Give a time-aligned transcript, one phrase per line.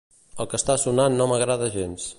[0.43, 2.09] El que està sonant no m'agrada gens.